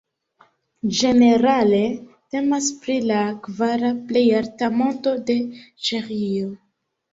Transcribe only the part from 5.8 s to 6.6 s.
Ĉeĥio.